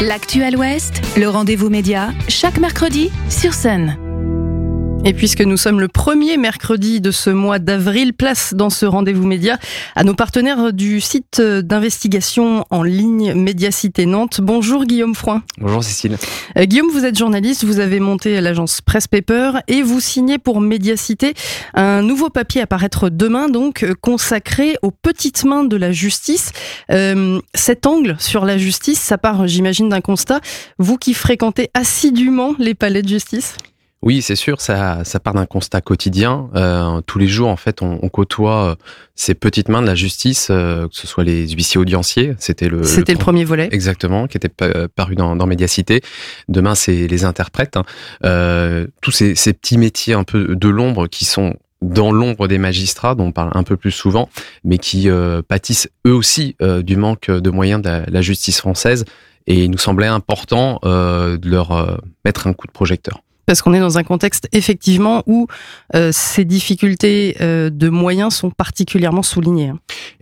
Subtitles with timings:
[0.00, 4.07] L'actuel Ouest, le rendez-vous média, chaque mercredi sur Sun.
[5.04, 9.26] Et puisque nous sommes le premier mercredi de ce mois d'avril, place dans ce rendez-vous
[9.26, 9.58] média
[9.94, 14.40] à nos partenaires du site d'investigation en ligne Médiacité Nantes.
[14.42, 15.42] Bonjour Guillaume Froin.
[15.58, 16.18] Bonjour Cécile.
[16.58, 20.60] Euh, Guillaume, vous êtes journaliste, vous avez monté l'agence Press Paper et vous signez pour
[20.60, 21.32] Médiacité
[21.74, 26.52] un nouveau papier à paraître demain, donc euh, consacré aux petites mains de la justice.
[26.90, 30.40] Euh, cet angle sur la justice, ça part, j'imagine, d'un constat.
[30.78, 33.54] Vous qui fréquentez assidûment les palais de justice?
[34.02, 36.50] Oui, c'est sûr, ça, ça part d'un constat quotidien.
[36.54, 38.74] Euh, tous les jours, en fait, on, on côtoie euh,
[39.16, 42.84] ces petites mains de la justice, euh, que ce soit les huissiers audienciers, c'était le,
[42.84, 43.68] C'était le, premier volet.
[43.72, 46.00] Exactement, qui était paru dans, dans Médiacité.
[46.48, 47.76] Demain, c'est les interprètes.
[47.76, 47.84] Hein.
[48.24, 52.58] Euh, tous ces, ces petits métiers un peu de l'ombre qui sont dans l'ombre des
[52.58, 54.28] magistrats, dont on parle un peu plus souvent,
[54.64, 58.58] mais qui euh, pâtissent eux aussi euh, du manque de moyens de la, la, justice
[58.58, 59.04] française.
[59.46, 63.72] Et il nous semblait important euh, de leur mettre un coup de projecteur parce qu'on
[63.72, 65.46] est dans un contexte effectivement où
[65.94, 69.72] euh, ces difficultés euh, de moyens sont particulièrement soulignées.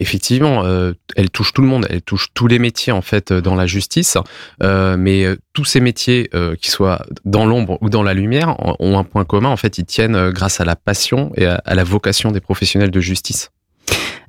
[0.00, 3.54] Effectivement, euh, elle touche tout le monde, elle touche tous les métiers en fait dans
[3.54, 4.18] la justice,
[4.64, 9.04] euh, mais tous ces métiers, qui soient dans l'ombre ou dans la lumière, ont un
[9.04, 9.50] point commun.
[9.50, 13.00] En fait, ils tiennent grâce à la passion et à la vocation des professionnels de
[13.00, 13.50] justice.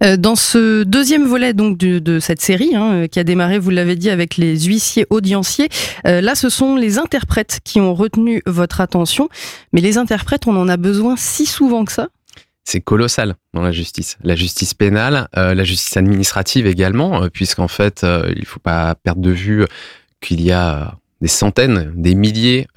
[0.03, 3.69] Euh, dans ce deuxième volet donc de, cette série, hein, euh, qui a démarré, vous
[3.69, 5.69] l'avez dit, avec les huissiers audienciers,
[6.05, 9.29] euh, là, ce sont les interprètes qui ont retenu votre attention.
[9.71, 12.09] Mais les interprètes, on en a besoin si souvent que ça?
[12.65, 14.17] C'est colossal dans la justice.
[14.23, 18.05] La justice pénale, la justice administrative également, puisqu'en fait,
[18.37, 19.65] il faut pas perdre de vue
[20.21, 22.67] qu'il y a des centaines, des milliers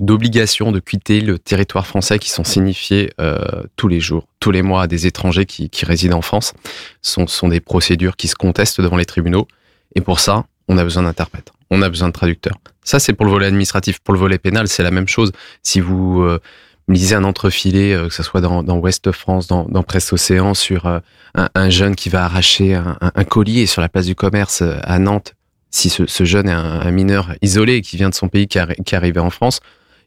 [0.00, 3.38] d'obligations de quitter le territoire français qui sont signifiées euh,
[3.76, 6.54] tous les jours, tous les mois à des étrangers qui, résident en France.
[7.02, 9.48] Ce sont, des procédures qui se contestent devant les tribunaux.
[9.94, 12.58] Et pour ça, on a besoin d'interprètes, on a besoin de traducteurs.
[12.84, 13.98] Ça, c'est pour le volet administratif.
[14.00, 15.32] Pour le volet pénal, c'est la même chose.
[15.62, 16.40] Si vous euh,
[16.88, 21.00] lisez un entrefilé, euh, que ce soit dans, Ouest France, dans, Presse Océan, sur euh,
[21.34, 24.78] un, un, jeune qui va arracher un, un, collier sur la place du commerce euh,
[24.82, 25.34] à Nantes,
[25.70, 28.58] si ce, ce jeune est un, un, mineur isolé qui vient de son pays, qui,
[28.58, 29.60] a, qui est arrivé en France,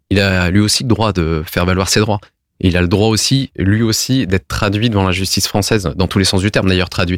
[0.09, 2.19] il a lui aussi le droit de faire valoir ses droits.
[2.59, 6.07] Et il a le droit aussi, lui aussi, d'être traduit devant la justice française, dans
[6.07, 7.17] tous les sens du terme d'ailleurs traduit.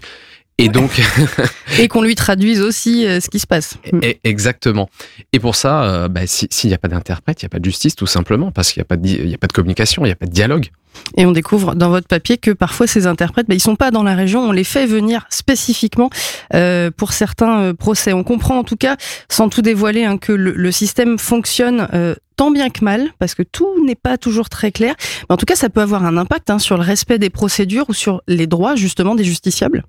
[0.57, 1.01] Et donc.
[1.79, 3.75] et qu'on lui traduise aussi euh, ce qui se passe.
[4.03, 4.89] Et exactement.
[5.33, 7.59] Et pour ça, euh, bah, s'il si n'y a pas d'interprète, il n'y a pas
[7.59, 10.15] de justice, tout simplement, parce qu'il n'y a, a, pas de communication, il n'y a
[10.15, 10.67] pas de dialogue.
[11.17, 14.03] Et on découvre dans votre papier que parfois ces interprètes, bah, ils sont pas dans
[14.03, 16.09] la région, on les fait venir spécifiquement
[16.53, 18.13] euh, pour certains euh, procès.
[18.13, 18.97] On comprend en tout cas,
[19.29, 23.43] sans tout dévoiler, hein, que le, système fonctionne euh, tant bien que mal, parce que
[23.43, 24.95] tout n'est pas toujours très clair.
[25.29, 27.85] Mais en tout cas, ça peut avoir un impact hein, sur le respect des procédures
[27.89, 29.83] ou sur les droits justement des justiciables.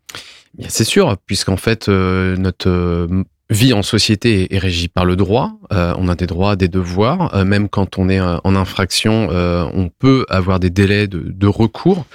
[0.69, 3.09] C'est sûr, puisqu'en fait, notre
[3.51, 5.53] vie en société est régie par le droit.
[5.73, 7.35] Euh, on a des droits, des devoirs.
[7.35, 11.47] Euh, même quand on est en infraction, euh, on peut avoir des délais de, de
[11.47, 12.07] recours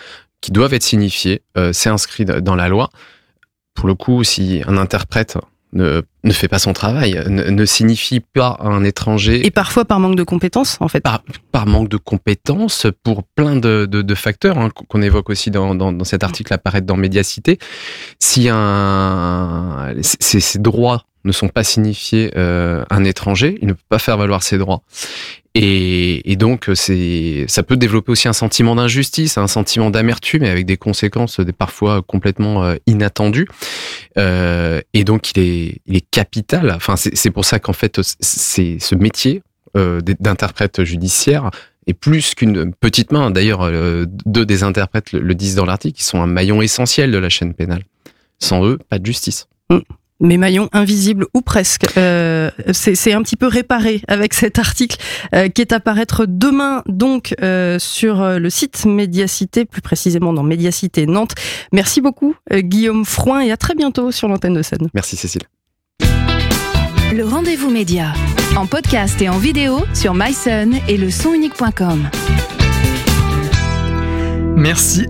[0.42, 1.42] qui doivent être signifiés.
[1.74, 2.90] C'est inscrit dans la loi.
[3.74, 5.38] Pour le coup, si un interprète
[5.74, 9.46] ne, ne fait pas son travail, ne, ne, signifie pas à un étranger.
[9.46, 11.02] Et parfois par manque de compétences, en fait.
[11.02, 15.52] Par, par manque de compétences, pour plein de, de, de facteurs hein, qu'on évoque aussi
[15.52, 17.60] dans, dans, dans, cet article apparaître dans Médiacité.
[18.20, 24.00] Si un, ces droits ne sont pas signifiés euh, un étranger, il ne peut pas
[24.00, 24.82] faire valoir ses droits.
[25.56, 30.66] Et, et donc, c'est, ça peut développer aussi un sentiment d'injustice, un sentiment d'amertume, avec
[30.66, 33.48] des conséquences des parfois complètement euh, inattendues.
[34.18, 36.72] Euh, et donc, il est, capital.
[36.76, 39.42] Enfin, c'est pour ça qu'en fait, c'est ce métier
[39.78, 41.52] euh, d'interprète judiciaire
[41.86, 43.32] est plus qu'une petite main.
[43.32, 47.18] D'ailleurs, euh, deux des interprètes le, disent dans l'article, ils sont un maillon essentiel de
[47.18, 47.84] la chaîne pénale.
[48.40, 49.48] Sans eux, pas de justice.
[49.70, 49.80] Mmh
[50.20, 51.86] mes maillons invisibles ou presque.
[51.98, 54.98] Euh, c'est un petit peu réparé avec cet article
[55.34, 60.44] euh, qui est à paraître demain donc euh, sur le site Médiacité, plus précisément dans
[60.44, 61.34] Médiacité Nantes.
[61.72, 64.90] Merci beaucoup Guillaume Froin et à très bientôt sur l'antenne de scène.
[64.94, 65.44] Merci Cécile.
[67.14, 68.14] Le rendez-vous média
[68.56, 72.10] en podcast et en vidéo sur myson et le sonunique.com.
[74.56, 75.08] Merci